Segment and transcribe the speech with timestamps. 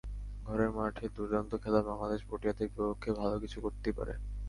[0.45, 4.13] ঘরের মাঠে দুর্দান্ত খেলা বাংলাদেশ প্রোটিয়াদের বিপক্ষে ভালো কিছু করতেই পারে।